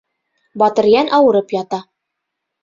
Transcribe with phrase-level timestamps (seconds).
[0.61, 1.81] Батырйән ауырып ята.